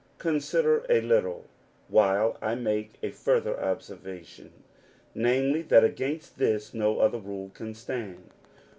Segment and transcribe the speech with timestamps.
[0.17, 1.45] Consider a little,
[1.87, 4.51] while I make a further observation,
[5.13, 8.31] namely, that against this no other rule can stand.